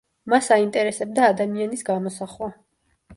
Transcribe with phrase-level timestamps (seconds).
[0.31, 2.49] მას აინტერესებდა ადამიანის გამოსახვა.